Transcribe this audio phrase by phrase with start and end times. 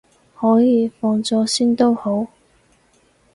[0.35, 2.25] 可以，放咗先都好